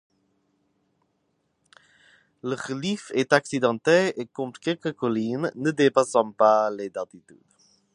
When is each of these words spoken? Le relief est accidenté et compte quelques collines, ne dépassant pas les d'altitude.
Le 2.41 2.55
relief 2.55 3.11
est 3.13 3.33
accidenté 3.33 4.19
et 4.19 4.25
compte 4.25 4.57
quelques 4.57 4.93
collines, 4.93 5.51
ne 5.53 5.69
dépassant 5.69 6.31
pas 6.31 6.71
les 6.71 6.89
d'altitude. 6.89 7.37